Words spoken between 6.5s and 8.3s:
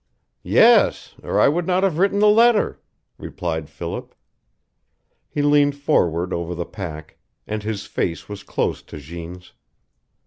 the pack, and his face